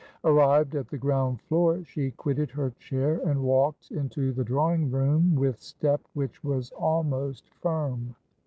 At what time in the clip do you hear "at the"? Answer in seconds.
0.73-0.97